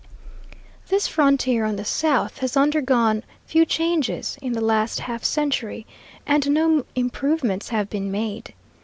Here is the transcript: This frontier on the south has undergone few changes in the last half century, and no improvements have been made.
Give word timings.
This 0.89 1.07
frontier 1.07 1.63
on 1.63 1.75
the 1.75 1.85
south 1.85 2.39
has 2.39 2.57
undergone 2.57 3.21
few 3.45 3.67
changes 3.67 4.35
in 4.41 4.53
the 4.53 4.59
last 4.59 5.01
half 5.01 5.23
century, 5.23 5.85
and 6.25 6.49
no 6.49 6.85
improvements 6.95 7.69
have 7.69 7.87
been 7.87 8.09
made. 8.09 8.55